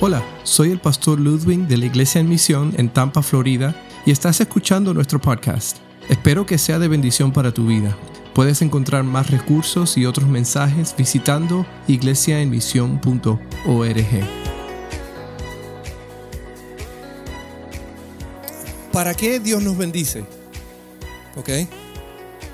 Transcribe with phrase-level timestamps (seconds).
[0.00, 3.74] Hola, soy el pastor Ludwig de la Iglesia en Misión en Tampa, Florida,
[4.06, 5.78] y estás escuchando nuestro podcast.
[6.08, 7.98] Espero que sea de bendición para tu vida.
[8.32, 13.38] Puedes encontrar más recursos y otros mensajes visitando iglesiaenmisión.org.
[18.92, 20.24] ¿Para qué Dios nos bendice?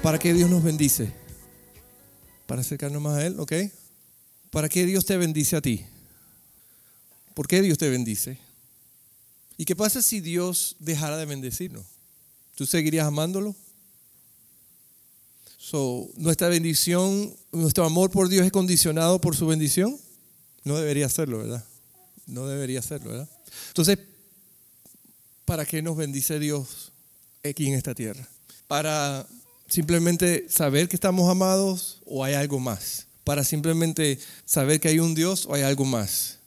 [0.02, 1.12] ¿Para qué Dios nos bendice?
[2.46, 3.52] Para acercarnos más a Él, ¿ok?
[4.50, 5.84] ¿Para qué Dios te bendice a ti?
[7.34, 8.38] ¿Por qué Dios te bendice?
[9.56, 11.84] ¿Y qué pasa si Dios dejara de bendecirnos?
[12.54, 13.54] ¿Tú seguirías amándolo?
[15.58, 19.98] So, nuestra bendición, nuestro amor por Dios es condicionado por su bendición.
[20.62, 21.64] No debería serlo, ¿verdad?
[22.26, 23.28] No debería serlo, ¿verdad?
[23.68, 23.98] Entonces,
[25.44, 26.92] ¿para qué nos bendice Dios
[27.42, 28.28] aquí en esta tierra?
[28.68, 29.26] ¿Para
[29.68, 33.06] simplemente saber que estamos amados o hay algo más?
[33.25, 36.39] ¿Para simplemente saber que hay un Dios o hay algo más?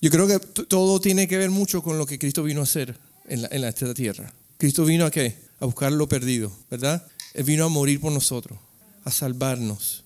[0.00, 2.96] Yo creo que todo tiene que ver mucho con lo que Cristo vino a hacer
[3.26, 4.32] en, la, en esta tierra.
[4.56, 5.36] Cristo vino a qué?
[5.60, 7.06] A buscar lo perdido, ¿verdad?
[7.34, 8.58] Él vino a morir por nosotros,
[9.04, 10.04] a salvarnos.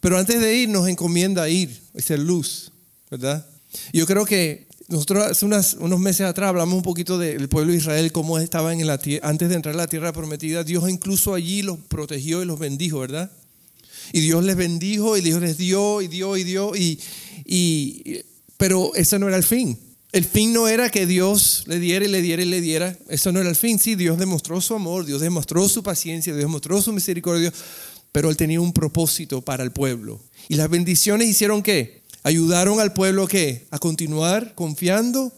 [0.00, 2.72] Pero antes de ir nos encomienda ir, ser luz,
[3.10, 3.46] ¿verdad?
[3.92, 5.46] Yo creo que nosotros hace
[5.78, 9.48] unos meses atrás hablamos un poquito del pueblo de Israel, cómo estaba en la antes
[9.48, 10.62] de entrar a la tierra prometida.
[10.62, 13.30] Dios incluso allí los protegió y los bendijo, ¿verdad?
[14.12, 16.76] Y Dios les bendijo y Dios les dio y dio y dio.
[16.76, 17.00] Y,
[17.46, 18.22] y
[18.56, 19.78] pero ese no era el fin.
[20.12, 22.96] El fin no era que Dios le diera y le diera y le diera.
[23.08, 23.80] Eso no era el fin.
[23.80, 27.52] Sí, Dios demostró su amor, Dios demostró su paciencia, Dios demostró su misericordia,
[28.12, 30.20] pero Él tenía un propósito para el pueblo.
[30.48, 32.02] Y las bendiciones hicieron qué?
[32.22, 33.66] Ayudaron al pueblo qué?
[33.70, 35.32] A continuar confiando,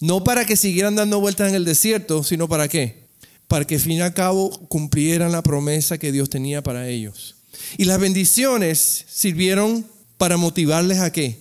[0.00, 3.04] no para que siguieran dando vueltas en el desierto, sino para qué?
[3.46, 7.36] Para que fin y al cabo cumplieran la promesa que Dios tenía para ellos.
[7.78, 9.86] Y las bendiciones sirvieron
[10.18, 11.40] para motivarles a qué?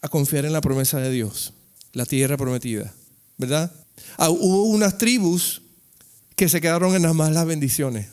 [0.00, 1.52] A confiar en la promesa de Dios,
[1.92, 2.92] la tierra prometida,
[3.36, 3.72] ¿verdad?
[4.16, 5.62] Ah, hubo unas tribus
[6.36, 8.06] que se quedaron en las malas bendiciones.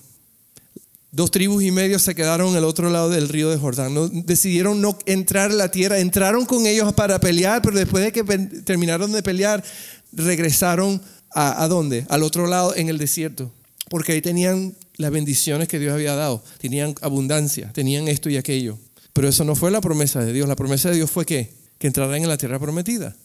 [1.12, 3.94] Dos tribus y medio se quedaron al otro lado del río de Jordán.
[3.94, 6.00] No, decidieron no entrar a la tierra.
[6.00, 8.23] Entraron con ellos para pelear, pero después de que
[8.66, 9.63] terminaron de pelear,
[10.12, 12.06] regresaron a, a dónde?
[12.09, 13.50] Al otro lado en el desierto.
[13.90, 16.44] Porque ahí tenían las bendiciones que Dios había dado.
[16.59, 18.78] Tenían abundancia, tenían esto y aquello.
[19.13, 20.50] Pero eso no fue la promesa de Dios.
[20.50, 23.16] La promesa de Dios fue que que entrarán en la tierra prometida.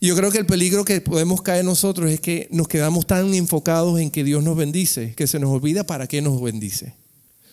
[0.00, 3.34] Y yo creo que el peligro que podemos caer nosotros es que nos quedamos tan
[3.34, 6.94] enfocados en que Dios nos bendice, que se nos olvida para qué nos bendice.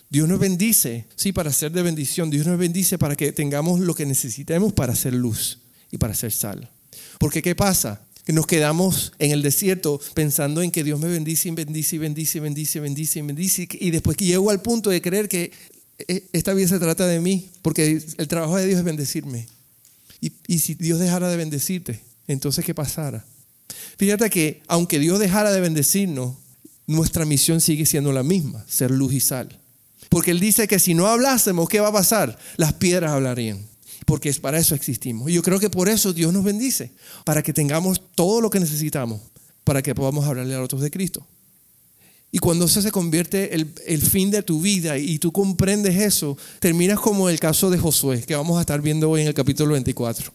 [0.09, 2.29] Dios nos bendice, sí, para ser de bendición.
[2.29, 5.59] Dios nos bendice para que tengamos lo que necesitemos para hacer luz
[5.91, 6.69] y para ser sal.
[7.19, 8.01] Porque ¿qué pasa?
[8.23, 11.99] Que nos quedamos en el desierto pensando en que Dios me bendice y bendice y
[11.99, 13.67] bendice y bendice y bendice y bendice.
[13.73, 15.51] Y después que llego al punto de creer que
[16.07, 19.47] eh, esta vida se trata de mí, porque el trabajo de Dios es bendecirme.
[20.19, 23.25] Y, si Dios dejara de bendecirte, entonces ¿qué pasara?
[23.97, 26.35] Fíjate que aunque Dios dejara de bendecirnos,
[26.87, 29.59] nuestra misión sigue siendo la misma, ser luz y sal.
[30.09, 32.37] Porque Él dice que si no hablásemos, ¿qué va a pasar?
[32.55, 33.65] Las piedras hablarían.
[34.05, 35.29] Porque para eso existimos.
[35.29, 36.91] Y yo creo que por eso Dios nos bendice,
[37.25, 39.21] para que tengamos todo lo que necesitamos,
[39.65, 41.27] para que podamos hablarle a otros de Cristo.
[42.31, 46.37] Y cuando eso se convierte el, el fin de tu vida y tú comprendes eso,
[46.59, 49.73] terminas como el caso de Josué, que vamos a estar viendo hoy en el capítulo
[49.73, 50.31] 24.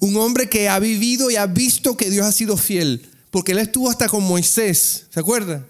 [0.00, 3.58] Un hombre que ha vivido y ha visto que Dios ha sido fiel, porque él
[3.58, 5.66] estuvo hasta con Moisés, ¿se acuerdan?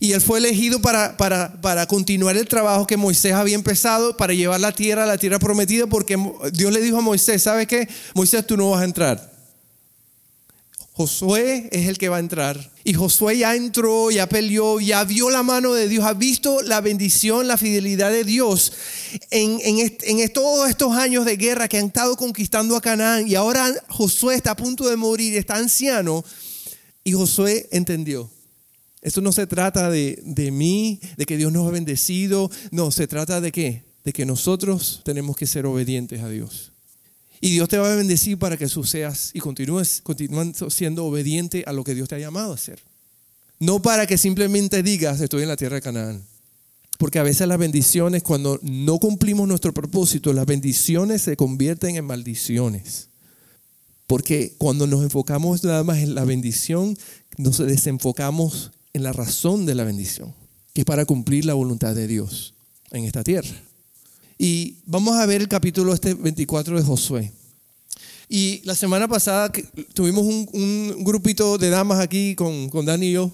[0.00, 4.34] Y él fue elegido para, para, para, continuar el trabajo que Moisés había empezado, para
[4.34, 6.18] llevar la tierra a la tierra prometida, porque
[6.52, 7.88] Dios le dijo a Moisés, ¿sabes qué?
[8.14, 9.35] Moisés, tú no vas a entrar.
[10.96, 12.70] Josué es el que va a entrar.
[12.82, 16.80] Y Josué ya entró, ya peleó, ya vio la mano de Dios, ha visto la
[16.80, 18.72] bendición, la fidelidad de Dios
[19.30, 23.28] en, en, todos estos años de guerra que han estado conquistando a Canaán.
[23.28, 26.24] Y ahora Josué está a punto de morir, está anciano.
[27.04, 28.30] Y Josué entendió.
[29.02, 32.50] Esto no se trata de, de mí, de que Dios nos ha bendecido.
[32.70, 33.84] No, se trata de qué?
[34.02, 36.72] De que nosotros tenemos que ser obedientes a Dios.
[37.40, 40.02] Y Dios te va a bendecir para que seas y continúes,
[40.68, 42.80] siendo obediente a lo que Dios te ha llamado a hacer.
[43.58, 46.24] No para que simplemente digas, estoy en la tierra de Canaán.
[46.98, 52.04] Porque a veces las bendiciones, cuando no cumplimos nuestro propósito, las bendiciones se convierten en
[52.06, 53.08] maldiciones.
[54.06, 56.96] Porque cuando nos enfocamos nada más en la bendición,
[57.36, 60.32] nos desenfocamos en la razón de la bendición,
[60.72, 62.54] que es para cumplir la voluntad de Dios
[62.92, 63.65] en esta tierra.
[64.38, 67.32] Y vamos a ver el capítulo este 24 de Josué.
[68.28, 69.50] Y la semana pasada
[69.94, 73.30] tuvimos un, grupito de damas aquí con, con Dani y yo.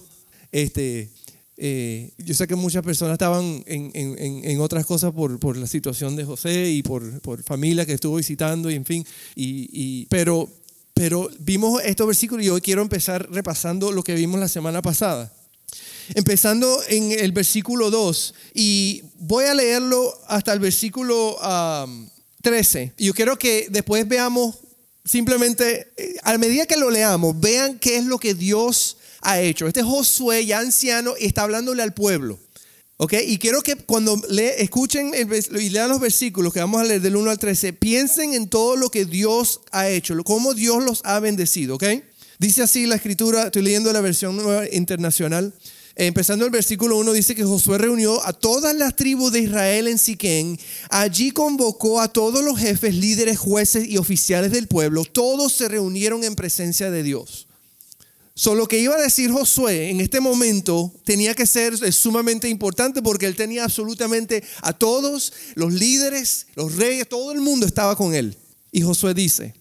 [0.51, 1.09] Este,
[1.57, 6.15] eh, yo sé que muchas personas estaban en, en, otras cosas por, por, la situación
[6.15, 9.05] de José y por, por, familia que estuvo visitando y en fin.
[9.35, 10.49] Y, y, pero
[10.93, 15.33] pero vimos estos versículos y hoy quiero empezar repasando lo que vimos la semana pasada.
[16.15, 21.37] Empezando en el versículo 2 y voy a leerlo hasta el versículo
[22.41, 22.93] 13.
[22.97, 24.55] Y yo quiero que después veamos
[25.05, 29.67] simplemente, eh, a medida que lo leamos, vean qué es lo que Dios ha hecho.
[29.67, 32.39] Este Josué ya anciano está hablándole al pueblo.
[32.97, 33.13] ¿Ok?
[33.25, 37.15] Y quiero que cuando le, escuchen y lean los versículos que vamos a leer del
[37.15, 41.19] 1 al 13, piensen en todo lo que Dios ha hecho, cómo Dios los ha
[41.19, 41.75] bendecido.
[41.75, 41.85] ¿Ok?
[42.39, 45.53] Dice así la escritura, estoy leyendo la versión nueva internacional.
[45.95, 49.99] Empezando el versículo 1 dice que Josué reunió a todas las tribus de Israel en
[49.99, 50.59] Siquén.
[50.89, 55.05] Allí convocó a todos los jefes, líderes, jueces y oficiales del pueblo.
[55.05, 57.47] Todos se reunieron en presencia de Dios.
[58.35, 63.03] Solo lo que iba a decir Josué en este momento tenía que ser sumamente importante
[63.03, 68.15] porque él tenía absolutamente a todos los líderes, los reyes, todo el mundo estaba con
[68.15, 68.35] él.
[68.71, 69.53] Y Josué dice,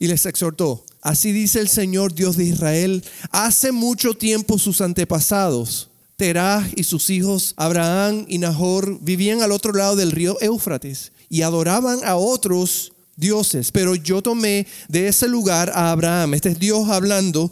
[0.00, 5.90] y les exhortó, así dice el Señor Dios de Israel, hace mucho tiempo sus antepasados,
[6.16, 11.42] Terah y sus hijos, Abraham y Nahor, vivían al otro lado del río Éufrates y
[11.42, 16.34] adoraban a otros dioses, pero yo tomé de ese lugar a Abraham.
[16.34, 17.50] Este es Dios hablando,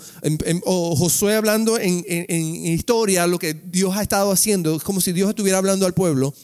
[0.64, 2.04] o Josué hablando en,
[2.66, 6.34] historia lo que Dios ha estado haciendo, es como si Dios estuviera hablando al pueblo.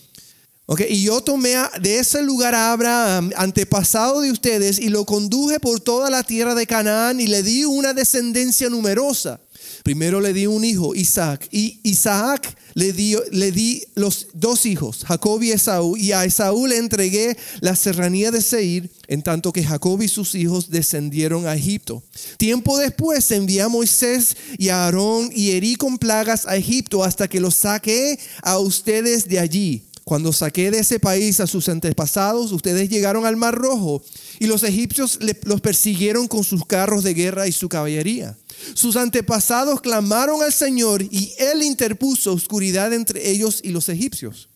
[0.89, 5.79] Y yo tomé de ese lugar a Abraham, antepasado de ustedes, y lo conduje por
[5.79, 9.41] toda la tierra de Canaán y le di una descendencia numerosa.
[9.85, 12.93] Primero le di un hijo, Isaac, y Isaac le
[13.31, 18.33] le di los dos hijos, Jacob y Esaú, y a Esaú le entregué la serranía
[18.33, 22.03] de Seir, en tanto que Jacob y sus hijos descendieron a Egipto.
[22.37, 27.29] Tiempo después envié a Moisés y a Aarón y herí con plagas a Egipto hasta
[27.29, 29.85] que los saqué a ustedes de allí.
[30.09, 34.05] Cuando saqué de ese país a sus antepasados, ustedes llegaron al Mar Rojo
[34.39, 38.39] y los egipcios los persiguieron con sus carros de guerra y su caballería.
[38.75, 44.49] Sus antepasados clamaron al Señor y Él interpuso oscuridad entre ellos y los egipcios.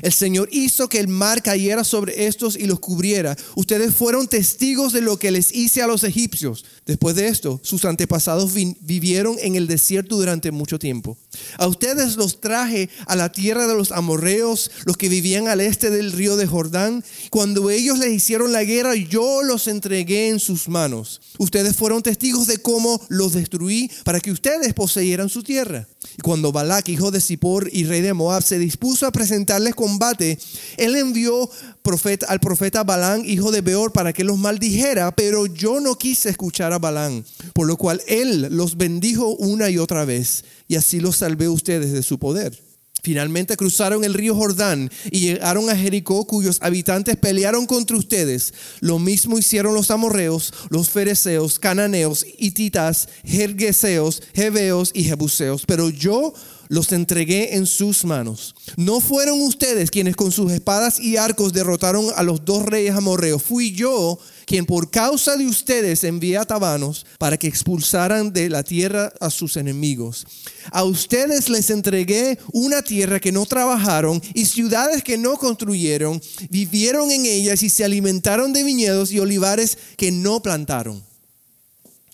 [0.00, 3.36] El Señor hizo que el mar cayera sobre estos y los cubriera.
[3.56, 6.64] Ustedes fueron testigos de lo que les hice a los egipcios.
[6.86, 11.18] Después de esto, sus antepasados vivieron en el desierto durante mucho tiempo.
[11.58, 15.90] A ustedes los traje a la tierra de los amorreos, los que vivían al este
[15.90, 17.04] del río de Jordán.
[17.30, 21.20] Cuando ellos les hicieron la guerra, yo los entregué en sus manos.
[21.38, 25.88] Ustedes fueron testigos de cómo los destruí para que ustedes poseyeran su tierra.
[26.18, 30.38] Y cuando Balak, hijo de Zippor y rey de Moab, se dispuso a presentarles combate,
[30.76, 31.50] él envió
[31.84, 36.30] profeta, al profeta Balán, hijo de Beor, para que los maldijera, pero yo no quise
[36.30, 40.98] escuchar a Balán, por lo cual él los bendijo una y otra vez, y así
[40.98, 42.58] los salvé ustedes de su poder.
[43.04, 48.54] Finalmente cruzaron el río Jordán y llegaron a Jericó, cuyos habitantes pelearon contra ustedes.
[48.80, 55.64] Lo mismo hicieron los amorreos, los fereceos, cananeos, hititas, jergueseos, heveos y jebuseos.
[55.66, 56.32] Pero yo
[56.68, 58.54] los entregué en sus manos.
[58.76, 63.42] No fueron ustedes quienes con sus espadas y arcos derrotaron a los dos reyes amorreos.
[63.42, 68.62] Fui yo quien por causa de ustedes envié a tabanos para que expulsaran de la
[68.62, 70.26] tierra a sus enemigos.
[70.70, 76.20] A ustedes les entregué una tierra que no trabajaron y ciudades que no construyeron,
[76.50, 81.02] vivieron en ellas y se alimentaron de viñedos y olivares que no plantaron.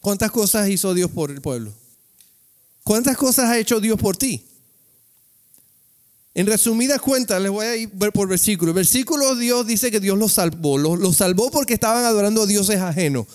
[0.00, 1.79] ¿Cuántas cosas hizo Dios por el pueblo?
[2.90, 4.44] ¿Cuántas cosas ha hecho Dios por ti?
[6.34, 8.74] En resumidas cuentas, les voy a ir por versículo.
[8.74, 10.76] Versículo Dios dice que Dios los salvó.
[10.76, 13.28] Los, salvó porque estaban adorando a dioses ajenos.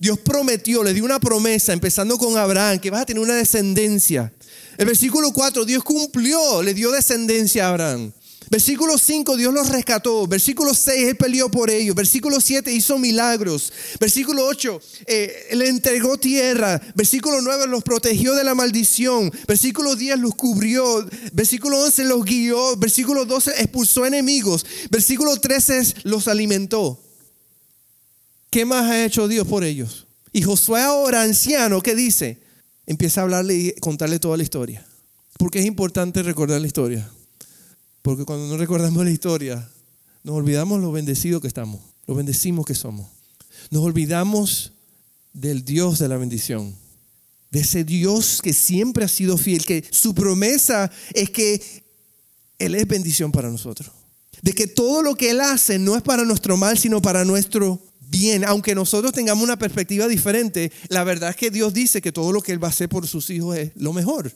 [0.00, 4.32] Dios prometió, le dio una promesa, empezando con Abraham, que vas a tener una descendencia.
[4.78, 8.12] El versículo 4, Dios cumplió, le dio descendencia a Abraham.
[8.50, 10.26] Versículo 5, Dios los rescató.
[10.26, 11.94] Versículo 6, Él peleó por ellos.
[11.94, 13.72] Versículo 7, hizo milagros.
[13.98, 16.80] Versículo 8, eh, le entregó tierra.
[16.94, 19.32] Versículo 9, los protegió de la maldición.
[19.46, 21.06] Versículo 10, los cubrió.
[21.32, 22.76] Versículo 11, los guió.
[22.76, 24.66] Versículo 12, expulsó enemigos.
[24.90, 27.00] Versículo 13, los alimentó.
[28.50, 30.06] ¿Qué más ha hecho Dios por ellos?
[30.32, 32.38] Y Josué ahora, anciano, ¿qué dice?
[32.86, 34.84] Empieza a hablarle y contarle toda la historia.
[35.38, 37.10] Porque es importante recordar la historia.
[38.02, 39.68] Porque cuando no recordamos la historia,
[40.24, 43.06] nos olvidamos lo bendecidos que estamos, lo bendecimos que somos.
[43.70, 44.72] Nos olvidamos
[45.32, 46.74] del Dios de la bendición,
[47.50, 51.62] de ese Dios que siempre ha sido fiel, que su promesa es que
[52.58, 53.90] Él es bendición para nosotros.
[54.42, 57.80] De que todo lo que Él hace no es para nuestro mal, sino para nuestro
[58.00, 58.44] bien.
[58.44, 62.40] Aunque nosotros tengamos una perspectiva diferente, la verdad es que Dios dice que todo lo
[62.40, 64.32] que Él va a hacer por sus hijos es lo mejor.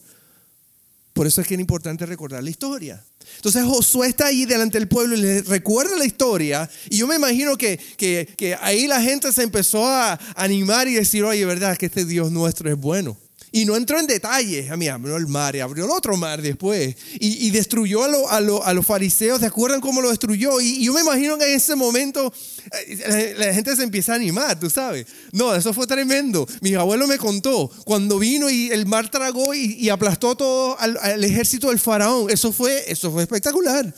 [1.16, 3.02] Por eso es que es importante recordar la historia.
[3.37, 6.68] Entonces Josué está ahí delante del pueblo y le recuerda la historia.
[6.90, 11.25] Y yo me imagino que, que, ahí la gente se empezó a animar y decir,
[11.25, 13.16] oye, verdad que este Dios nuestro es bueno.
[13.56, 14.70] Y no entró en detalles.
[14.70, 16.94] A mí abrió el mar y abrió el otro mar después.
[17.18, 19.40] Y, destruyó a, a, los fariseos.
[19.40, 20.60] ¿Se acuerdan cómo lo destruyó?
[20.60, 22.30] Y, yo me imagino que en ese momento
[22.70, 25.06] eh, la, gente se empieza a animar, tú sabes.
[25.32, 26.46] No, eso fue tremendo.
[26.60, 31.70] Mi abuelo me contó cuando vino y el mar tragó y, aplastó todo al, ejército
[31.70, 32.28] del faraón.
[32.28, 33.90] Eso fue, eso fue espectacular.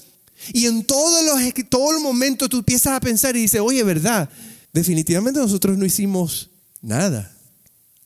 [0.52, 4.30] Y en todos los, todo el momento tú empiezas a pensar y dices, oye, ¿verdad?
[4.72, 6.48] Definitivamente nosotros no hicimos
[6.80, 7.34] nada.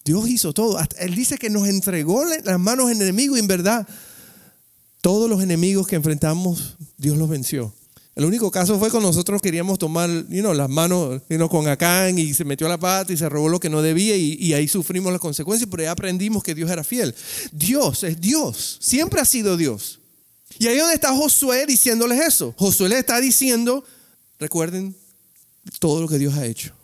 [0.04, 0.78] Dios hizo todo.
[0.98, 3.86] Él dice que nos entregó las manos enemigos y en verdad
[5.00, 7.74] todos los enemigos que enfrentamos, Dios los venció.
[8.14, 12.68] El único caso fue cuando nosotros queríamos tomar las manos con Acán y se metió
[12.68, 15.68] la pata y se robó lo que no debía y, y, ahí sufrimos las consecuencias,
[15.70, 17.14] pero ya aprendimos que Dios era fiel.
[17.52, 19.98] Dios es Dios, siempre ha sido Dios.
[20.58, 22.54] Y ahí donde está Josué diciéndoles eso.
[22.58, 23.82] Josué le está diciendo,
[24.38, 24.94] recuerden
[25.78, 26.74] todo lo que Dios ha hecho.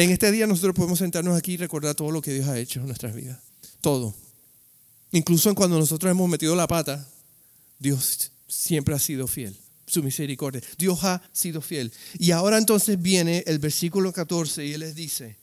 [0.00, 2.80] En este día nosotros podemos sentarnos aquí y recordar todo lo que Dios ha hecho
[2.80, 3.38] en nuestras vidas.
[3.82, 4.14] Todo.
[5.12, 7.06] Incluso cuando nosotros hemos metido la pata,
[7.78, 9.54] Dios siempre ha sido fiel.
[9.86, 10.62] Su misericordia.
[10.78, 11.92] Dios ha sido fiel.
[12.18, 15.36] Y ahora entonces viene el versículo 14 y Él les dice,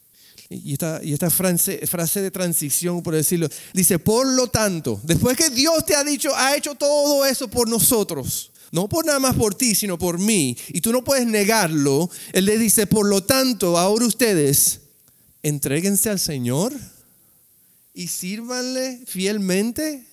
[0.50, 5.86] y esta, y frase de transición, por decirlo, dice, por lo tanto, después que Dios
[5.86, 9.74] te ha dicho, ha hecho todo eso por nosotros, no por nada más por ti,
[9.74, 10.56] sino por mí.
[10.68, 12.10] Y tú no puedes negarlo.
[12.32, 14.80] Él le dice, por lo tanto, ahora ustedes,
[15.42, 16.72] entréguense al Señor
[17.94, 20.06] y sírvanle fielmente.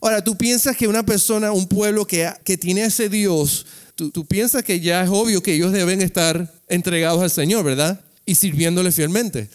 [0.00, 4.26] Ahora, tú piensas que una persona, un pueblo que, que tiene ese Dios, tú, tú
[4.26, 8.04] piensas que ya es obvio que ellos deben estar entregados al Señor, ¿verdad?
[8.26, 9.48] Y sirviéndole fielmente.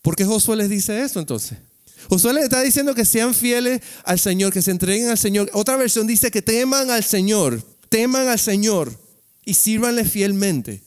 [0.00, 1.58] ¿Por qué Josué les dice eso entonces?
[2.08, 5.48] Josué les está diciendo que sean fieles al Señor, que se entreguen al Señor.
[5.52, 8.90] Otra versión dice que teman al Señor teman al Señor
[9.44, 10.82] y sírvanle fielmente.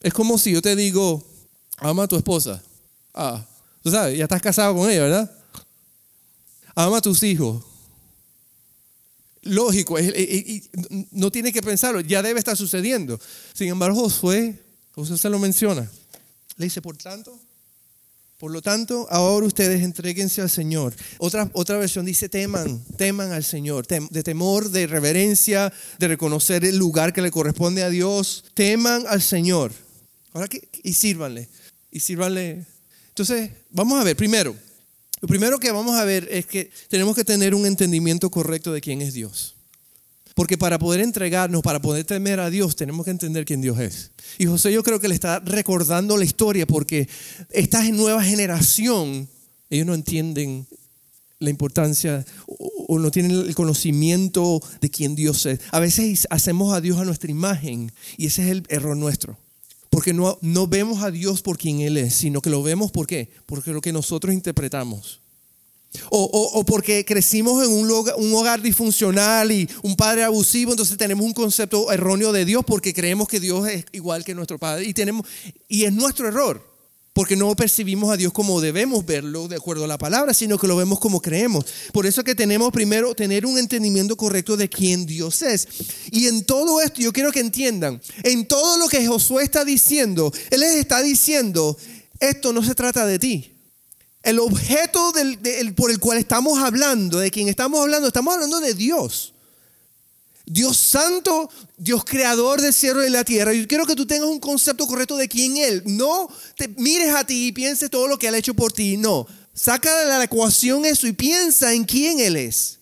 [0.00, 1.22] Es como si yo te digo,
[1.76, 2.60] ama a tu esposa.
[3.12, 3.46] Ah,
[3.82, 5.38] tú sabes, ya estás casado con ella, ¿verdad?
[6.74, 7.62] Ama a tus hijos.
[9.42, 9.96] Lógico,
[11.10, 13.20] no tiene que pensarlo, ya debe estar sucediendo.
[13.52, 14.58] Sin embargo, Josué,
[14.94, 15.90] Josué se lo menciona.
[16.56, 17.38] Le dice, por tanto,
[18.42, 20.92] por lo tanto, ahora ustedes entreguense al Señor.
[21.18, 26.76] Otra, otra versión dice teman, teman al Señor, de temor, de reverencia, de reconocer el
[26.76, 28.44] lugar que le corresponde a Dios.
[28.54, 29.70] Teman al Señor.
[30.32, 30.48] Ahora
[30.82, 31.48] y sírvanle,
[31.92, 32.66] y sírvanle.
[33.10, 34.56] Entonces, vamos a ver, primero,
[35.20, 38.80] lo primero que vamos a ver es que tenemos que tener un entendimiento correcto de
[38.80, 39.54] quién es Dios.
[40.34, 44.12] Porque para poder entregarnos, para poder temer a Dios, tenemos que entender quién Dios es.
[44.38, 47.08] Y José yo creo que le está recordando la historia porque
[47.50, 49.28] esta nueva generación,
[49.70, 50.66] ellos no entienden
[51.38, 55.60] la importancia o no tienen el conocimiento de quién Dios es.
[55.70, 59.36] A veces hacemos a Dios a nuestra imagen y ese es el error nuestro.
[59.90, 63.06] Porque no, no vemos a Dios por quien Él es, sino que lo vemos por
[63.06, 63.28] qué?
[63.44, 65.20] Porque lo que nosotros interpretamos.
[66.10, 71.34] O, porque crecimos en un, un, hogar disfuncional y un padre abusivo, entonces tenemos un
[71.34, 74.84] concepto erróneo de Dios porque creemos que Dios es igual que nuestro padre.
[74.86, 75.26] Y, tenemos,
[75.68, 76.72] y es nuestro error,
[77.12, 80.66] porque no percibimos a Dios como debemos verlo de acuerdo a la palabra, sino que
[80.66, 81.66] lo vemos como creemos.
[81.92, 85.68] Por eso es que tenemos primero tener un entendimiento correcto de quién Dios es.
[86.10, 90.32] Y en todo esto yo quiero que entiendan, en todo lo que Josué está diciendo,
[90.50, 91.76] Él les está diciendo,
[92.18, 93.51] esto no se trata de ti.
[94.22, 95.12] El objeto
[95.74, 99.32] por el cual estamos hablando, de quien estamos hablando, estamos hablando de Dios.
[100.44, 103.52] Dios santo, Dios creador del cielo y de la tierra.
[103.52, 105.82] Yo quiero que tú tengas un concepto correcto de quién Él.
[105.86, 108.96] No te mires a ti y pienses todo lo que Él ha hecho por ti.
[108.96, 112.78] No, saca de la ecuación eso y piensa en quién Él es.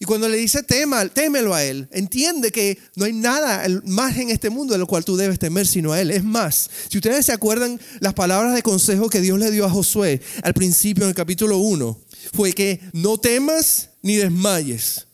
[0.00, 4.30] Y cuando le dice tema, témelo a Él, entiende que no hay nada más en
[4.30, 6.12] este mundo de lo cual tú debes temer sino a Él.
[6.12, 9.70] Es más, si ustedes se acuerdan las palabras de consejo que Dios le dio a
[9.70, 12.00] Josué al principio en el capítulo 1,
[12.32, 15.06] fue que no temas ni desmayes.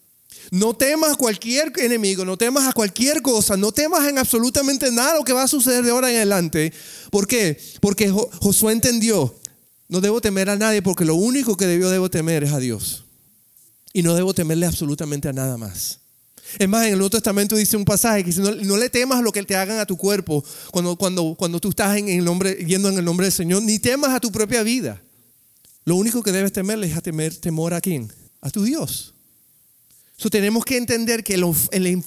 [0.50, 5.17] No temas a cualquier enemigo, no temas a cualquier cosa, no temas en absolutamente nada
[5.17, 6.75] lo que va a suceder de ahora en adelante.
[7.11, 7.59] ¿Por qué?
[7.81, 9.35] Porque Josué entendió,
[9.88, 13.03] no debo temer a nadie porque lo único que debió debo temer es a Dios
[13.94, 16.00] y no debo temerle absolutamente a nada más.
[16.58, 19.32] Es más, en el Nuevo Testamento dice un pasaje que dice, no, le temas lo
[19.32, 22.88] que te hagan a tu cuerpo cuando, cuando, cuando tú estás en el nombre, yendo
[22.88, 25.00] en el nombre del Señor, ni temas a tu propia vida.
[25.84, 28.12] Lo único que debes temerle es temer temor a quién?
[28.40, 29.14] A tu Dios.
[30.16, 31.44] So, tenemos que entender que el,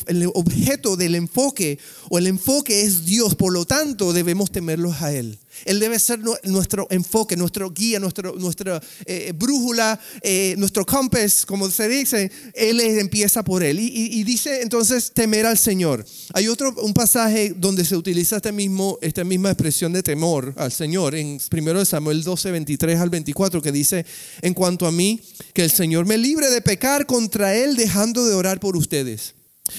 [0.06, 1.78] el, objeto del enfoque
[2.10, 5.40] o el enfoque es Dios, por lo tanto debemos temerlos a Él.
[5.66, 11.70] Él debe ser nuestro enfoque, nuestro guía, nuestro, nuestra eh, brújula, eh, nuestro compass, como
[11.70, 12.32] se dice.
[12.54, 13.80] Él empieza por Él.
[13.80, 16.06] Y, dice entonces temer al Señor.
[16.34, 20.72] Hay otro, un pasaje donde se utiliza este mismo, esta misma expresión de temor al
[20.72, 24.06] Señor, en 1 Samuel 12, 23 al 24, que dice,
[24.42, 25.22] en cuanto a mí,
[25.54, 29.37] que el Señor me libre de pecar contra Él dejando de orar por ustedes.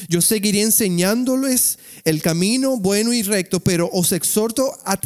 [0.08, 4.96] Yo seguiré enseñándoles el camino bueno y recto, pero os exhorto a,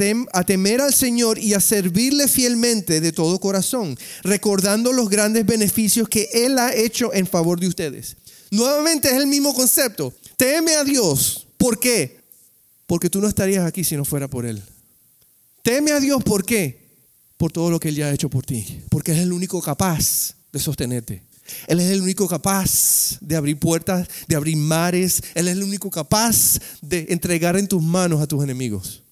[0.45, 6.29] temer al Señor y a servirle fielmente de todo corazón, recordando los grandes beneficios que
[6.33, 8.17] Él ha hecho en favor de ustedes.
[8.51, 10.12] Nuevamente es el mismo concepto.
[10.37, 11.47] Teme a Dios.
[11.57, 12.21] ¿Por qué?
[12.87, 14.62] Porque tú no estarías aquí si no fuera por Él.
[15.62, 16.23] Teme a Dios.
[16.23, 16.83] ¿Por qué?
[17.37, 18.83] Por todo lo que Él ya ha hecho por ti.
[18.91, 21.23] Porque es el único capaz de sostenerte.
[21.67, 25.23] Él es el único capaz de abrir puertas, de abrir mares.
[25.35, 29.03] Él es el único capaz de entregar en tus manos a tus enemigos.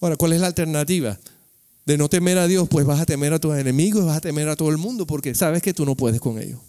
[0.00, 1.18] Ahora, ¿cuál es la alternativa?
[1.84, 4.48] De no temer a Dios, pues vas a temer a tus enemigos, vas a temer
[4.48, 6.60] a todo el mundo, porque sabes que tú no puedes con ellos.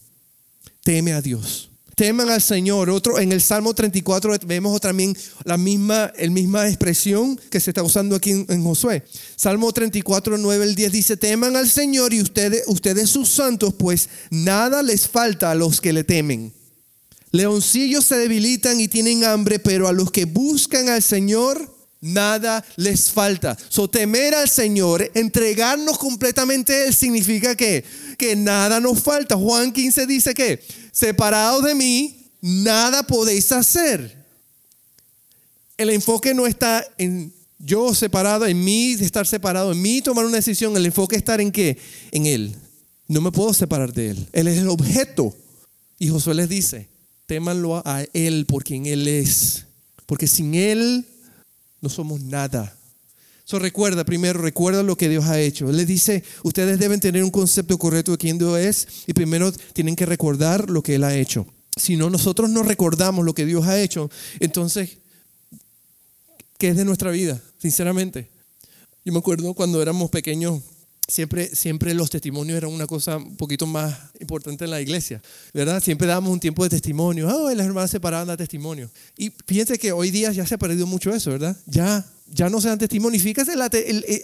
[0.83, 2.91] Teme a Dios teman al Señor.
[2.91, 8.15] Otro, en el Salmo 34 vemos también la misma, misma expresión que se está usando
[8.15, 9.03] aquí en, Josué.
[9.35, 14.09] Salmo 34, 9 el 10 dice, teman al Señor y ustedes, ustedes sus santos, pues
[14.29, 16.53] nada les falta a los que le temen.
[17.31, 23.11] Leoncillos se debilitan y tienen hambre, pero a los que buscan al Señor, nada les
[23.11, 23.57] falta.
[23.69, 27.83] So, temer al Señor, entregarnos completamente a Él, significa que,
[28.17, 29.35] que nada nos falta.
[29.35, 34.15] Juan 15 dice que separados de mí, nada podéis hacer.
[35.77, 40.37] El enfoque no está en yo separado, en mí, estar separado, en mí tomar una
[40.37, 40.75] decisión.
[40.77, 41.77] El enfoque está en qué?
[42.11, 42.55] En Él.
[43.07, 44.27] No me puedo separar de Él.
[44.33, 45.35] Él es el objeto.
[45.99, 46.87] Y Josué les dice,
[47.25, 49.65] témanlo a Él por quien Él es.
[50.05, 51.05] Porque sin Él
[51.81, 52.77] no somos nada.
[53.43, 55.69] So, recuerda, primero, recuerda lo que Dios ha hecho.
[55.69, 59.51] Él le dice, ustedes deben tener un concepto correcto de quién Dios es y primero
[59.51, 61.47] tienen que recordar lo que Él ha hecho.
[61.77, 64.09] Si no, nosotros no recordamos lo que Dios ha hecho,
[64.41, 64.97] entonces,
[66.57, 67.41] ¿qué es de nuestra vida?
[67.57, 68.29] Sinceramente.
[69.05, 70.61] Yo me acuerdo cuando éramos pequeños,
[71.09, 75.21] Siempre, siempre los testimonios eran una cosa un poquito más importante en la iglesia,
[75.53, 75.81] ¿verdad?
[75.81, 77.29] Siempre dábamos un tiempo de testimonio.
[77.29, 78.91] Oh, las hermanas separadas dan testimonio.
[79.17, 81.55] Y fíjense que hoy día ya se ha perdido mucho eso, ¿verdad?
[81.65, 83.23] Ya, ya no se dan testimonios.
[83.23, 83.69] Fíjate, la,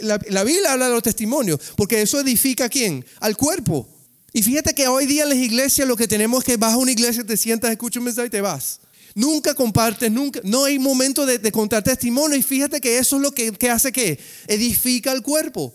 [0.01, 3.05] la, la Biblia habla de los testimonios, porque eso edifica a quién?
[3.21, 3.87] Al cuerpo.
[4.33, 6.77] Y fíjate que hoy día en las iglesias lo que tenemos es que vas a
[6.77, 8.81] una iglesia, te sientas, escuchas un mensaje y te vas.
[9.15, 12.37] Nunca compartes, nunca, no hay momento de, contar testimonio.
[12.37, 15.73] Y fíjate que eso es lo que, que hace que edifica al cuerpo.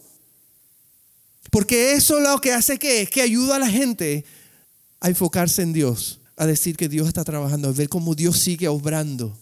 [1.51, 4.25] Porque eso lo que hace que es que ayuda a la gente
[5.01, 8.69] a enfocarse en Dios, a decir que Dios está trabajando, a ver cómo Dios sigue
[8.69, 9.37] obrando.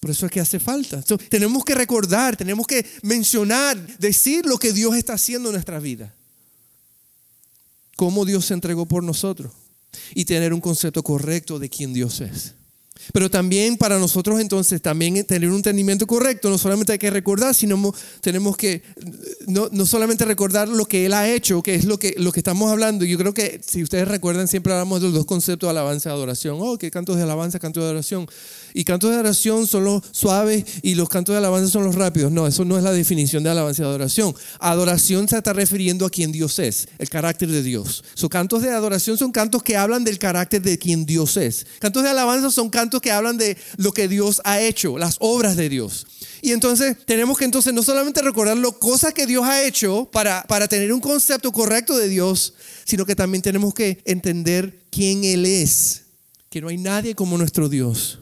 [0.00, 1.02] Por eso es que hace falta.
[1.28, 6.14] tenemos que recordar, tenemos que mencionar, decir lo que Dios está haciendo en nuestra vida.
[7.96, 9.52] Cómo Dios se entregó por nosotros.
[10.14, 12.54] Y tener un concepto correcto de quién Dios es.
[13.12, 17.54] Pero también para nosotros entonces, también tener un entendimiento correcto, no solamente hay que recordar,
[17.54, 18.82] sino tenemos que
[19.46, 22.40] no, no, solamente recordar lo que Él ha hecho, que es lo que, lo que
[22.40, 23.04] estamos hablando.
[23.04, 26.58] Yo creo que si ustedes recuerdan, siempre hablamos de los dos conceptos alabanza y adoración.
[26.60, 28.28] Oh, que cantos de alabanza, cantos de adoración.
[28.74, 32.30] Y cantos de adoración son los suaves y los cantos de alabanza son los rápidos.
[32.30, 34.34] No, eso no es la definición de alabanza y adoración.
[34.58, 38.04] Adoración se está refiriendo a quien Dios es, el carácter de Dios.
[38.14, 41.66] Sus cantos de adoración son cantos que hablan del carácter de quien Dios es.
[41.80, 45.56] Cantos de alabanza son cantos que hablan de lo que Dios ha hecho, las obras
[45.56, 46.06] de Dios.
[46.42, 50.42] Y entonces tenemos que entonces no solamente recordar las cosas que Dios ha hecho para,
[50.44, 52.54] para tener un concepto correcto de Dios,
[52.84, 56.02] sino que también tenemos que entender quién Él es.
[56.48, 58.19] Que no hay nadie como nuestro Dios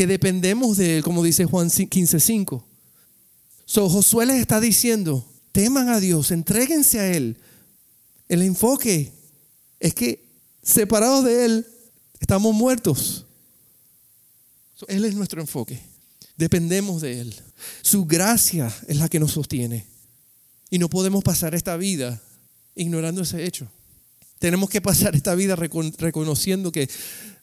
[0.00, 2.64] que dependemos de Él, como dice Juan 15:5.
[3.66, 7.36] So, Josué les está diciendo, teman a Dios, entréguense a Él.
[8.26, 9.12] El enfoque
[9.78, 10.24] es que
[10.62, 11.66] separados de Él
[12.18, 13.26] estamos muertos.
[14.88, 15.78] él es nuestro enfoque.
[16.34, 17.34] Dependemos de Él.
[17.82, 19.84] Su gracia es la que nos sostiene.
[20.70, 22.22] Y no podemos pasar esta vida
[22.74, 23.70] ignorando ese hecho.
[24.38, 26.88] Tenemos que pasar esta vida reconociendo que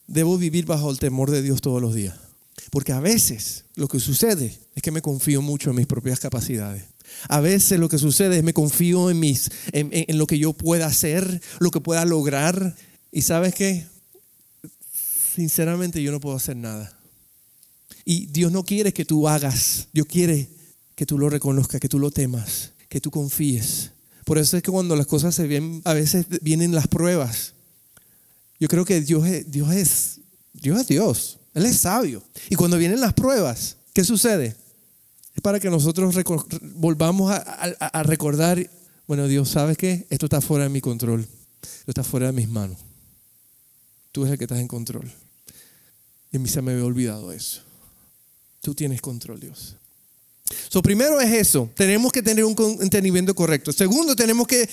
[0.07, 2.26] debo vivir bajo el temor de Dios todos los días.
[2.69, 6.83] Porque a veces lo que sucede es que me confío mucho en mis propias capacidades.
[7.29, 10.87] A veces lo que sucede es me confío en, mis, en, lo que yo pueda
[10.87, 12.75] hacer, lo que pueda lograr.
[13.11, 13.85] Y sabes qué?
[15.35, 16.97] Sinceramente yo no puedo hacer nada.
[18.03, 20.49] Y Dios no quiere que tú hagas, Dios quiere
[20.95, 23.91] que tú lo reconozcas, que tú lo temas, que tú confíes.
[24.25, 27.53] Por eso es que cuando las cosas se ven, a veces vienen las pruebas.
[28.59, 30.19] Yo creo que Dios Dios es,
[30.53, 31.36] Dios es Dios.
[31.57, 32.21] Él es sabio.
[32.51, 34.55] Y cuando vienen las pruebas, ¿qué sucede?
[35.33, 36.15] Es para que nosotros
[36.75, 38.69] volvamos a, recordar,
[39.07, 40.05] bueno, Dios, ¿sabes qué?
[40.11, 41.27] Esto está fuera de mi control.
[41.61, 42.77] Esto está fuera de mis manos.
[44.11, 45.11] Tú eres el que estás en control.
[46.31, 47.61] Y a mí se me había olvidado eso.
[48.61, 49.77] Tú tienes control, Dios.
[50.69, 53.73] So, primero es eso, tenemos que tener un entendimiento correcto.
[53.73, 54.69] Segundo, tenemos que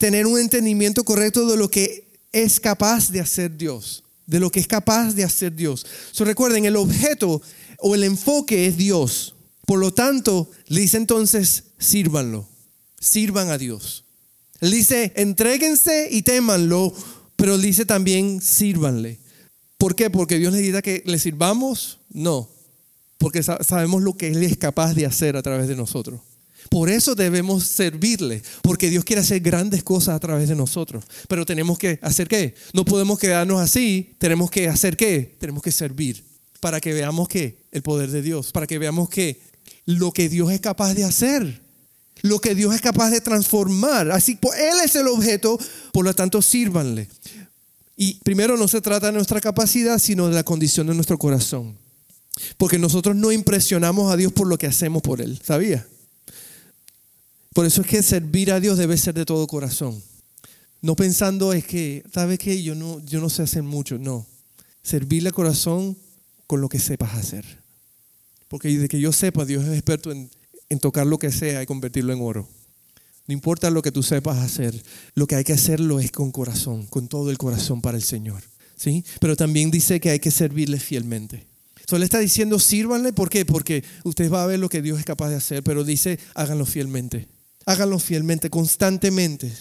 [0.00, 4.60] tener un entendimiento correcto de lo que es capaz de hacer Dios, de lo que
[4.60, 5.86] es capaz de hacer Dios.
[6.10, 7.42] So, recuerden, el objeto
[7.78, 9.34] o el enfoque es Dios.
[9.66, 12.48] Por lo tanto, le dice entonces, sírvanlo,
[13.00, 14.04] sirvan a Dios.
[14.60, 16.92] Él dice, entréguense y témanlo,
[17.36, 19.18] pero dice también, sírvanle.
[19.76, 20.10] ¿Por qué?
[20.10, 21.98] Porque Dios necesita que le sirvamos.
[22.10, 22.48] No,
[23.18, 26.20] porque sabemos lo que Él es capaz de hacer a través de nosotros.
[26.72, 31.04] Por eso debemos servirle, porque Dios quiere hacer grandes cosas a través de nosotros.
[31.28, 32.54] Pero tenemos que hacer qué?
[32.72, 35.36] No podemos quedarnos así, tenemos que hacer qué?
[35.38, 36.24] Tenemos que servir
[36.60, 37.58] para que veamos qué?
[37.72, 39.38] El poder de Dios, para que veamos que
[39.84, 41.60] lo que Dios es capaz de hacer,
[42.22, 44.10] lo que Dios es capaz de transformar.
[44.10, 45.58] Así, pues, Él es el objeto,
[45.92, 47.06] por lo tanto, sírvanle.
[47.98, 51.76] Y primero no se trata de nuestra capacidad, sino de la condición de nuestro corazón.
[52.56, 55.86] Porque nosotros no impresionamos a Dios por lo que hacemos por Él, ¿sabía?
[57.52, 60.02] Por eso es que servir a Dios debe ser de todo corazón.
[60.80, 62.62] No pensando es que, ¿sabes qué?
[62.62, 63.98] Yo no, yo no sé hacer mucho.
[63.98, 64.26] No.
[64.82, 65.96] Servirle corazón
[66.46, 67.44] con lo que sepas hacer.
[68.48, 70.30] Porque de que yo sepa, Dios es experto en,
[70.68, 72.48] en tocar lo que sea y convertirlo en oro.
[73.26, 74.82] No importa lo que tú sepas hacer,
[75.14, 78.42] lo que hay que hacerlo es con corazón, con todo el corazón para el Señor.
[78.76, 79.04] ¿sí?
[79.20, 81.46] Pero también dice que hay que servirle fielmente.
[81.86, 83.44] Solo está diciendo, sírvanle, ¿por qué?
[83.44, 86.66] Porque usted va a ver lo que Dios es capaz de hacer, pero dice, háganlo
[86.66, 87.28] fielmente.
[87.66, 89.52] Háganlo fielmente, constantemente.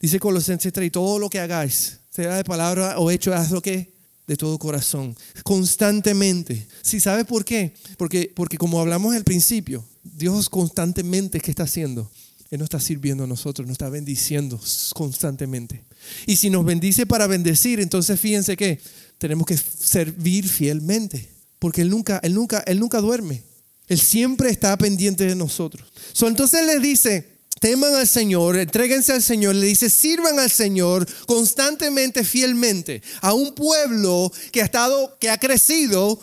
[0.00, 3.92] Dice Colosenses 3, todo lo que hagáis, sea de palabra o hecho, hazlo que
[4.26, 6.68] de todo corazón, constantemente.
[6.82, 7.74] ¿Sí sabe por qué?
[7.96, 12.10] Porque, porque como hablamos al principio, Dios constantemente, ¿qué está haciendo?
[12.50, 14.60] Él nos está sirviendo a nosotros, nos está bendiciendo
[14.94, 15.84] constantemente.
[16.26, 18.80] Y si nos bendice para bendecir, entonces fíjense que
[19.18, 21.30] tenemos que servir fielmente.
[21.58, 23.42] Porque Él nunca, Él nunca, Él nunca duerme.
[23.88, 25.90] Él siempre está pendiente de nosotros.
[26.20, 32.24] entonces le dice, teman al Señor, entréguense al Señor, le dice, sirvan al Señor constantemente,
[32.24, 36.20] fielmente, a un pueblo que ha estado, que ha crecido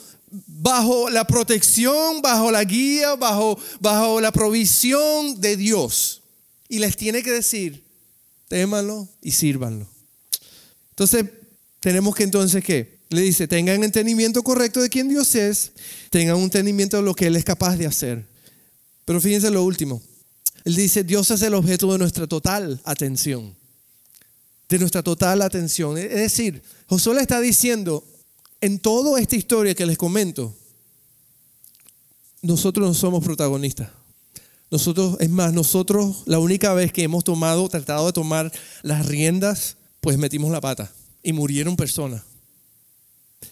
[0.47, 6.21] bajo la protección, bajo la guía, bajo, bajo la provisión de Dios.
[6.67, 7.83] Y les tiene que decir,
[8.47, 9.87] témanlo y sírvanlo.
[10.91, 11.25] Entonces,
[11.79, 12.95] tenemos que entonces, ¿qué?
[13.09, 15.71] Le dice, tengan entendimiento correcto de quién Dios es,
[16.09, 18.25] tengan un entendimiento de lo que Él es capaz de hacer.
[19.05, 20.01] Pero fíjense lo último.
[20.65, 23.55] Él dice, Dios es el objeto de nuestra total atención.
[24.67, 25.97] De nuestra total atención.
[25.97, 28.03] Es decir, Josué le está diciendo,
[28.61, 30.55] en toda esta historia que les comento,
[32.41, 33.89] nosotros no somos protagonistas.
[34.71, 38.51] Nosotros, es más, nosotros la única vez que hemos tomado, tratado de tomar
[38.81, 42.23] las riendas, pues metimos la pata y murieron personas.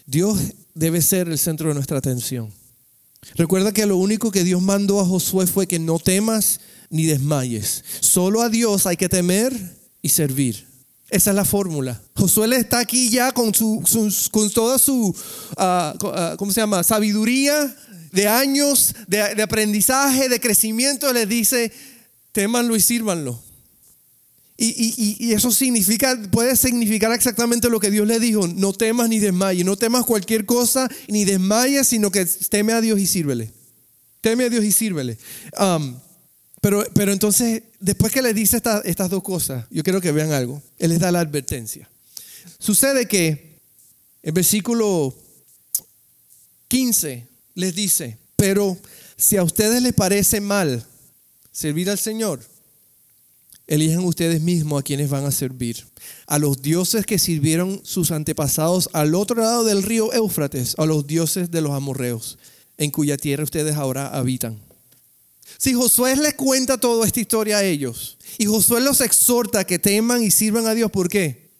[0.04, 0.38] Dios
[0.74, 2.52] debe ser el centro de nuestra atención.
[3.36, 6.60] Recuerda que lo único que Dios mandó a Josué fue que no temas
[6.94, 7.82] ni desmayes.
[7.98, 9.52] Solo a Dios hay que temer
[10.00, 10.64] y servir.
[11.10, 12.00] Esa es la fórmula.
[12.14, 13.82] Josué está aquí ya con, su,
[14.30, 15.14] con toda su,
[15.56, 16.84] ah, ah, ¿cómo se llama?
[16.84, 17.76] Sabiduría
[18.12, 21.12] de años de, aprendizaje, de crecimiento.
[21.12, 21.72] Le dice,
[22.30, 23.42] témanlo y sírvanlo.
[24.56, 29.66] Y, eso significa, puede significar exactamente lo que Dios le dijo, no temas ni desmayes,
[29.66, 33.50] no temas cualquier cosa ni desmayes, sino que teme a Dios y sírvele.
[34.20, 35.18] Teme a Dios y sírvele.
[35.58, 35.96] Um,
[36.64, 40.62] pero, pero entonces, después que le dice estas dos cosas, yo quiero que vean algo.
[40.78, 41.90] Él les da la advertencia.
[42.58, 43.60] Sucede que
[44.22, 45.14] el versículo
[46.68, 48.78] 15 les dice, pero
[49.14, 50.82] si a ustedes les parece mal
[51.52, 52.40] servir al Señor,
[53.66, 55.84] Elijan ustedes mismos a quienes van a servir.
[56.26, 61.06] A los dioses que sirvieron sus antepasados al otro lado del río Éufrates, a los
[61.06, 62.38] dioses de los amorreos,
[62.78, 64.58] en cuya tierra ustedes ahora habitan.
[65.58, 69.78] Si Josué les cuenta toda esta historia a ellos y Josué los exhorta a que
[69.78, 71.50] teman y sirvan a Dios, ¿por qué?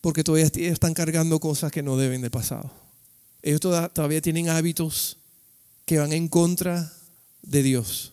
[0.00, 2.70] Porque todavía están cargando cosas que no deben de pasado.
[3.42, 5.18] Ellos todavía tienen hábitos
[5.84, 6.92] que van en contra
[7.42, 8.12] de Dios.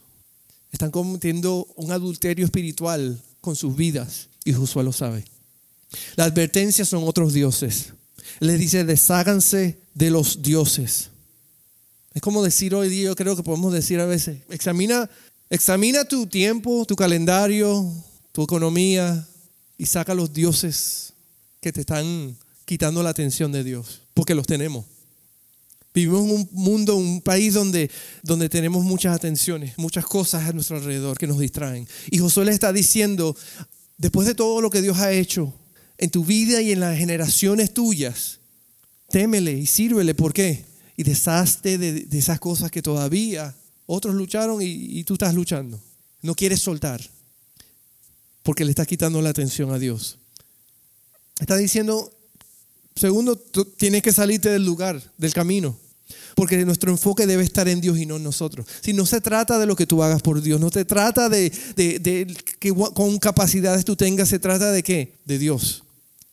[0.71, 5.25] Están cometiendo un adulterio espiritual con sus vidas y Josué lo sabe.
[6.15, 7.93] Las advertencias son otros dioses.
[8.39, 11.09] Les dice, desháganse de los dioses.
[12.13, 15.09] Es como decir hoy día, yo creo que podemos decir a veces, examina,
[15.49, 17.91] examina tu tiempo, tu calendario,
[18.31, 19.27] tu economía
[19.77, 21.13] y saca los dioses
[21.61, 24.85] que te están quitando la atención de Dios, porque los tenemos.
[25.93, 27.89] Vivimos en un mundo, un país donde,
[28.23, 31.87] donde tenemos muchas atenciones, muchas cosas a nuestro alrededor que nos distraen.
[32.11, 33.35] Y Josué le está diciendo,
[33.97, 35.53] después de todo lo que Dios ha hecho
[35.97, 38.39] en tu vida y en las generaciones tuyas,
[39.09, 40.13] témele y sírvele.
[40.13, 40.68] ¿Por qué?
[40.99, 45.79] Y deshazte de, esas cosas que todavía otros lucharon y, tú estás luchando.
[46.21, 46.99] No quieres soltar
[48.43, 50.17] porque le estás quitando la atención a Dios.
[51.39, 52.12] Está diciendo,
[52.97, 53.38] segundo,
[53.77, 55.79] tienes que salirte del lugar, del camino.
[56.35, 58.67] Porque nuestro enfoque debe estar en Dios y no en nosotros.
[58.81, 61.49] Si no se trata de lo que tú hagas por Dios, no se trata de,
[61.77, 65.13] de, que con capacidades tú tengas, se trata de qué?
[65.23, 65.81] De Dios.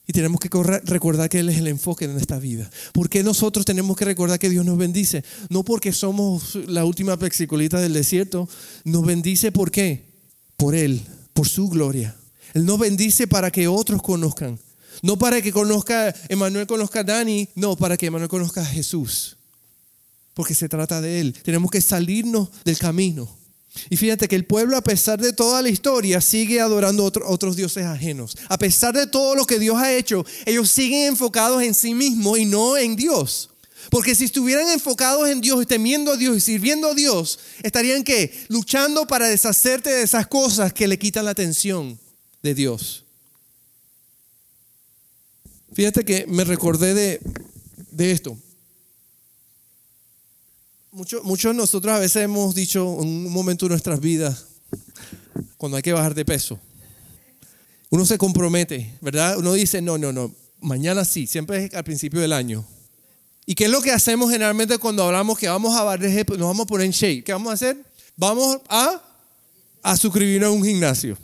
[0.06, 0.48] Y tenemos que
[0.84, 2.70] recordar que Él es el enfoque de nuestra vida.
[2.92, 5.24] ¿Por qué nosotros tenemos que recordar que Dios nos bendice?
[5.48, 8.48] No porque somos la última pexicolita del desierto.
[8.84, 10.04] Nos bendice ¿por qué?
[10.56, 12.14] Por Él, por su gloria.
[12.54, 14.58] Él nos bendice para que otros conozcan.
[15.02, 19.36] No para que conozca, Emanuel conozca a Dani, no, para que Emanuel conozca a Jesús.
[20.34, 21.34] Porque se trata de Él.
[21.42, 23.28] Tenemos que salirnos del camino.
[23.90, 27.84] Y fíjate que el pueblo, a pesar de toda la historia, sigue adorando otros dioses
[27.84, 28.36] ajenos.
[28.48, 32.38] A pesar de todo lo que Dios ha hecho, ellos siguen enfocados en sí mismos
[32.38, 33.50] y no en Dios.
[33.90, 38.02] Porque si estuvieran enfocados en Dios y temiendo a Dios y sirviendo a Dios, estarían
[38.02, 41.98] que luchando para deshacerte de esas cosas que le quitan la atención
[42.42, 43.04] de Dios.
[45.72, 47.20] Fíjate que me recordé de,
[47.90, 48.38] de esto.
[50.96, 54.46] Muchos, muchos de nosotros a veces hemos dicho en un momento de nuestras vidas,
[55.58, 56.58] cuando hay que bajar de peso,
[57.90, 59.36] uno se compromete, ¿verdad?
[59.36, 62.64] Uno dice, no, no, no, mañana sí, siempre es al principio del año.
[63.44, 66.60] ¿Y qué es lo que hacemos generalmente cuando hablamos que vamos a bajar nos vamos
[66.60, 67.24] a poner en shape?
[67.24, 67.76] ¿Qué vamos a hacer?
[68.16, 69.02] Vamos a,
[69.82, 71.18] a suscribirnos a un gimnasio.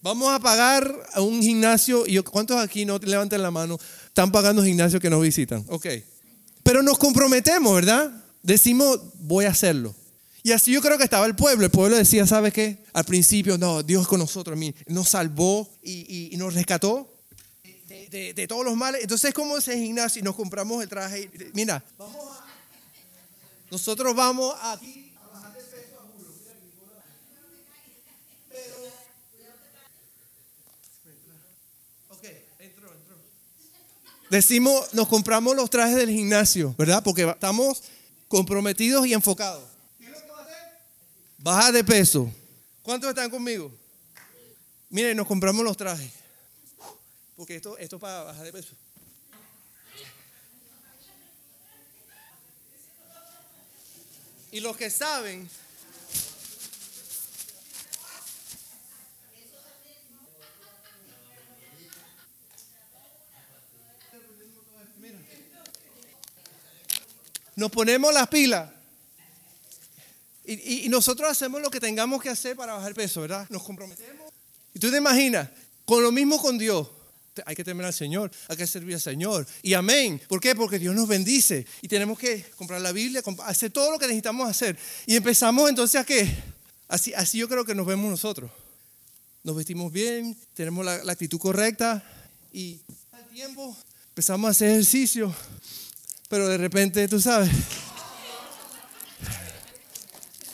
[0.00, 2.06] Vamos a pagar a un gimnasio.
[2.06, 3.78] Y ¿Cuántos aquí no levanten la mano?
[4.06, 5.62] Están pagando gimnasios que nos visitan.
[5.68, 5.86] Ok.
[6.62, 8.23] Pero nos comprometemos, ¿verdad?
[8.44, 9.94] Decimos, voy a hacerlo.
[10.42, 11.64] Y así yo creo que estaba el pueblo.
[11.64, 12.84] El pueblo decía, ¿sabe qué?
[12.92, 14.58] Al principio, no, Dios con nosotros.
[14.86, 17.10] Nos salvó y, nos rescató
[18.10, 19.00] de, todos los males.
[19.02, 21.30] Entonces, como ese gimnasio y nos compramos el traje.
[21.54, 21.82] Mira,
[23.70, 25.14] nosotros vamos aquí
[34.30, 37.04] Decimos, nos compramos los trajes del gimnasio, ¿verdad?
[37.04, 37.84] Porque estamos
[38.28, 39.64] comprometidos y enfocados.
[39.98, 40.78] ¿Qué es lo que va a hacer?
[41.38, 42.30] Bajar de peso.
[42.82, 43.72] ¿Cuántos están conmigo?
[44.90, 46.12] Miren, nos compramos los trajes.
[47.36, 48.74] Porque esto, esto es para bajar de peso.
[54.52, 55.50] Y los que saben,
[67.56, 68.70] nos ponemos las pilas.
[70.46, 73.46] Y, nosotros hacemos lo que tengamos que hacer para bajar peso, ¿verdad?
[73.48, 74.30] Nos comprometemos.
[74.74, 75.48] Y tú te imaginas,
[75.86, 76.86] con lo mismo con Dios.
[77.46, 79.46] Hay que temer al Señor, hay que servir al Señor.
[79.62, 80.20] Y amén.
[80.28, 80.54] ¿Por qué?
[80.54, 81.66] Porque Dios nos bendice.
[81.80, 84.76] Y tenemos que comprar la Biblia, hacer todo lo que necesitamos hacer.
[85.06, 86.30] Y empezamos entonces a qué?
[86.88, 88.50] Así, así yo creo que nos vemos nosotros.
[89.42, 92.04] Nos vestimos bien, tenemos la, la actitud correcta.
[92.52, 92.80] Y
[93.12, 93.76] al tiempo
[94.10, 95.34] empezamos a hacer ejercicio
[96.34, 97.48] pero de repente, tú sabes.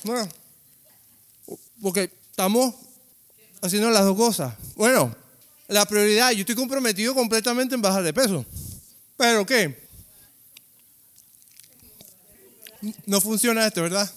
[0.04, 0.28] Bueno,
[1.80, 2.74] porque estamos
[3.62, 4.54] haciendo las dos cosas.
[4.76, 5.16] Bueno,
[5.68, 8.44] la prioridad, yo estoy comprometido completamente en bajar de peso.
[9.16, 9.88] Pero ¿qué?
[13.06, 14.12] No funciona esto, ¿verdad?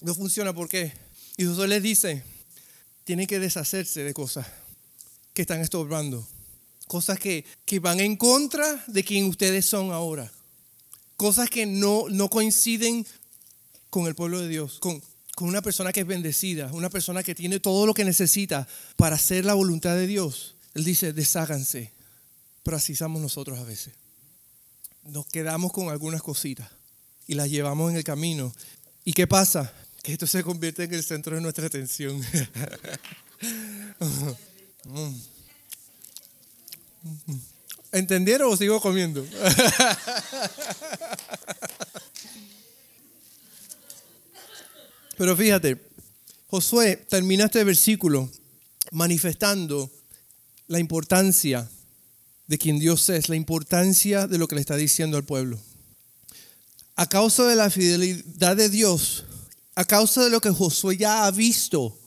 [0.00, 0.94] No funciona, ¿por qué?
[1.36, 2.24] Y Jesús les dice,
[3.04, 4.46] tienen que deshacerse de cosas
[5.34, 6.26] que están estorbando
[6.86, 7.44] cosas que,
[7.80, 10.30] van en contra de quien ustedes son ahora,
[11.16, 13.06] cosas que no, no coinciden
[13.90, 15.02] con el pueblo de Dios, con,
[15.34, 18.66] con una persona que es bendecida, una persona que tiene todo lo que necesita
[18.96, 20.54] para hacer la voluntad de Dios.
[20.74, 21.92] Él dice, desháganse,
[22.62, 23.94] pero así somos nosotros a veces.
[25.04, 26.70] Nos quedamos con algunas cositas
[27.26, 28.52] y las llevamos en el camino.
[29.04, 29.72] ¿Y qué pasa?
[30.02, 32.22] Que esto se convierte en el centro de nuestra atención.
[37.92, 39.26] ¿Entendieron o sigo comiendo?
[45.16, 45.78] Pero fíjate,
[46.48, 48.30] Josué termina este versículo
[48.90, 49.90] manifestando
[50.66, 51.70] la importancia
[52.46, 55.58] de quien Dios es, la importancia de lo que le está diciendo al pueblo.
[56.96, 59.24] A causa de la fidelidad de Dios,
[59.74, 61.98] a causa de lo que Josué ya ha visto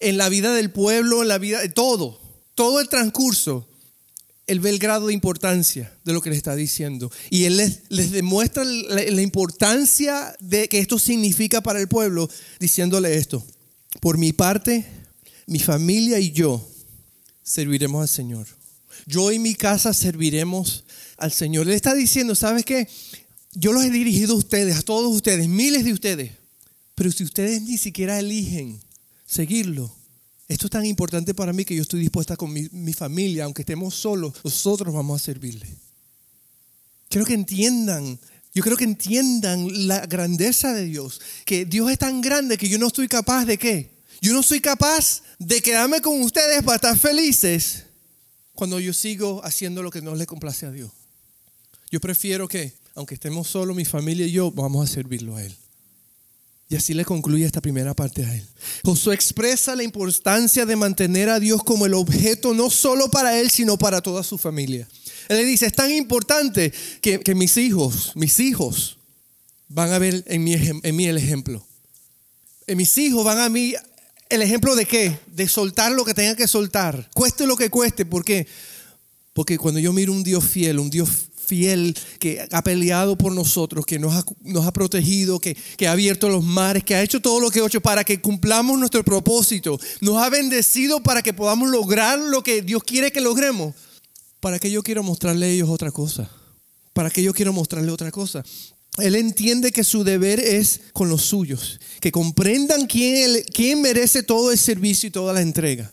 [0.00, 2.20] en la vida del pueblo, en la vida de todo,
[2.54, 3.68] todo el transcurso,
[4.50, 7.08] él ve el grado de importancia de lo que le está diciendo.
[7.30, 13.46] Y él les, demuestra la, importancia de que esto significa para el pueblo, diciéndole esto.
[14.00, 14.84] Por mi parte,
[15.46, 16.68] mi familia y yo
[17.44, 18.48] serviremos al Señor.
[19.06, 20.82] Yo y mi casa serviremos
[21.16, 21.68] al Señor.
[21.68, 22.88] Él está diciendo, ¿sabes qué?
[23.52, 26.32] Yo los he dirigido a ustedes, a todos ustedes, miles de ustedes.
[26.96, 28.80] Pero si ustedes ni siquiera eligen
[29.26, 29.94] seguirlo,
[30.50, 33.62] esto es tan importante para mí que yo estoy dispuesta con mi, mi familia, aunque
[33.62, 35.64] estemos solos, nosotros vamos a servirle.
[37.08, 38.18] Quiero que entiendan,
[38.52, 42.78] yo creo que entiendan la grandeza de Dios, que Dios es tan grande que yo
[42.78, 43.90] no estoy capaz de qué.
[44.20, 47.84] Yo no soy capaz de quedarme con ustedes para estar felices
[48.52, 50.90] cuando yo sigo haciendo lo que no le complace a Dios.
[51.92, 55.56] Yo prefiero que, aunque estemos solos, mi familia y yo, vamos a servirlo a Él.
[56.70, 58.46] Y así le concluye esta primera parte a él.
[58.84, 63.50] Josué expresa la importancia de mantener a Dios como el objeto no solo para él,
[63.50, 64.88] sino para toda su familia.
[65.28, 68.98] Él le dice, es tan importante que, que mis hijos, mis hijos,
[69.68, 71.66] van a ver en mí, en mí el ejemplo.
[72.68, 73.74] En mis hijos van a mí
[74.28, 75.18] el ejemplo de qué?
[75.26, 77.10] De soltar lo que tenga que soltar.
[77.12, 78.06] Cueste lo que cueste.
[78.06, 78.46] ¿Por qué?
[79.32, 83.84] Porque cuando yo miro un Dios fiel, un Dios fiel, que ha peleado por nosotros,
[83.84, 87.50] que nos ha, protegido, que, que, ha abierto los mares, que ha hecho todo lo
[87.50, 89.78] que ha hecho para que cumplamos nuestro propósito.
[90.00, 93.74] Nos ha bendecido para que podamos lograr lo que Dios quiere que logremos.
[94.38, 96.30] ¿Para que yo quiero mostrarle a ellos otra cosa?
[96.92, 98.44] ¿Para que yo quiero mostrarle otra cosa?
[98.98, 104.52] Él entiende que su deber es con los suyos, que comprendan quién, quién merece todo
[104.52, 105.90] el servicio y toda la entrega.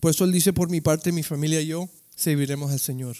[0.00, 3.16] Por eso él dice, por mi parte, mi familia y yo serviremos al Señor.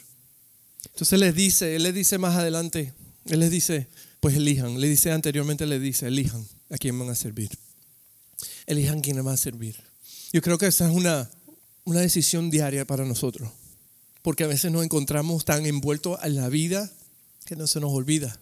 [0.93, 2.93] Entonces les dice, él les dice más adelante,
[3.27, 3.89] él les dice,
[4.21, 7.51] pues elijan, le dice anteriormente, le dice, elijan a quién van a servir.
[8.67, 9.77] Elijan quién van a servir.
[10.33, 11.31] Yo creo que esa es una,
[11.85, 13.51] una decisión diaria para nosotros,
[14.23, 16.91] porque a veces nos encontramos tan envueltos en la vida
[17.45, 18.39] que no se nos olvida.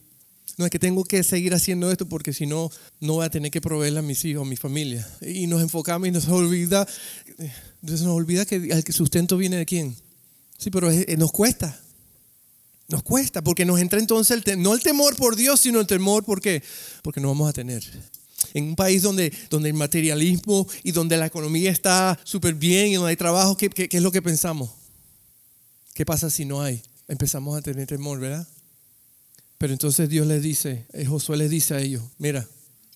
[0.56, 3.50] No es que tengo que seguir haciendo esto porque si no, no voy a tener
[3.50, 5.06] que proveerle a mis hijos, a mi familia.
[5.20, 6.86] Y nos enfocamos y nos olvida,
[7.82, 9.96] nos olvida que el sustento viene de quién.
[10.56, 11.78] Sí, pero nos cuesta.
[12.88, 16.24] Nos cuesta porque nos entra entonces el no el temor por Dios, sino el temor?
[16.24, 16.62] Porque
[17.16, 17.82] no vamos a tener.
[18.52, 22.94] En un país donde, donde el materialismo y donde la economía está súper bien y
[22.94, 24.70] donde hay trabajo, ¿qué, ¿qué, qué, es lo que pensamos?
[25.94, 26.82] ¿Qué pasa si no hay?
[27.08, 28.46] Empezamos a tener temor, ¿verdad?
[29.56, 32.46] Pero entonces Dios les dice, eh, Josué les dice a ellos, mira,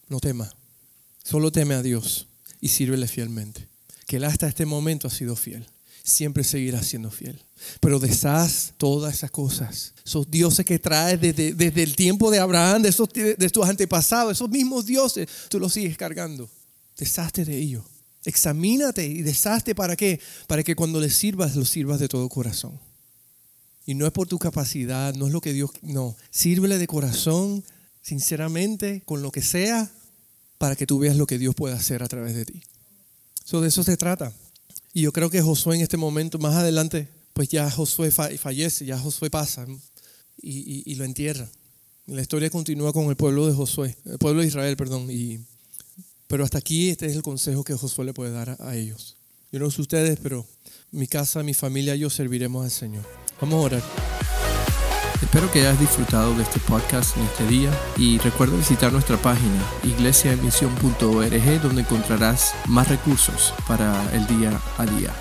[0.09, 0.51] no temas,
[1.25, 2.27] solo teme a Dios
[2.61, 3.67] y sírvele fielmente.
[4.07, 5.67] Que Él hasta este momento ha sido fiel
[6.09, 7.41] siempre seguirá siendo fiel.
[7.81, 9.95] Pero deshaz todas esas cosas.
[10.05, 14.33] Esos dioses que traes desde, desde el tiempo de Abraham, de, esos, de tus antepasados,
[14.33, 16.49] esos mismos dioses, tú los sigues cargando.
[16.97, 17.85] Deshazte de ellos.
[18.25, 20.21] Examínate y deshazte para qué?
[20.47, 22.79] Para que cuando le sirvas, lo sirvas de todo corazón.
[23.87, 25.71] Y no es por tu capacidad, no es lo que Dios...
[25.81, 27.65] No, sírvele de corazón,
[28.03, 29.91] sinceramente, con lo que sea,
[30.59, 32.63] para que tú veas lo que Dios puede hacer a través de ti.
[33.45, 34.33] So, de eso se trata.
[34.93, 38.99] Y yo creo que Josué en este momento, más adelante, pues ya Josué fallece, ya
[38.99, 39.65] Josué pasa
[40.43, 41.49] y, lo entierra.
[42.07, 45.09] La historia continúa con el pueblo de Josué, el pueblo de Israel, perdón.
[45.09, 45.39] Y,
[46.27, 49.17] pero hasta aquí este es el consejo que Josué le puede dar a, a ellos.
[49.53, 50.49] Yo no sé ustedes, pero
[50.91, 53.05] mi casa, mi familia, yo serviremos al Señor.
[53.41, 53.83] Vamos a orar.
[55.23, 59.65] Espero que hayas disfrutado de este podcast en este día y recuerda visitar nuestra página
[59.85, 65.15] iglesiaemisión.org donde encontrarás más recursos para el día a día.